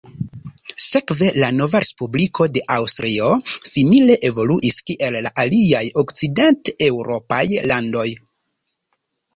[0.83, 3.29] Sekve la nova respubliko de Aŭstrio
[3.73, 8.11] simile evoluis kiel la aliaj okcidenteŭropaj landoj.